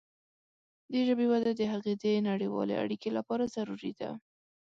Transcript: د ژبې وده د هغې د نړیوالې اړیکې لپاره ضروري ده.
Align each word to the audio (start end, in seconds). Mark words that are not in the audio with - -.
د 0.91 0.93
ژبې 1.07 1.25
وده 1.33 1.51
د 1.55 1.61
هغې 1.71 1.93
د 2.03 2.05
نړیوالې 2.29 2.75
اړیکې 2.83 3.09
لپاره 3.17 3.51
ضروري 3.55 3.91
ده. 3.99 4.09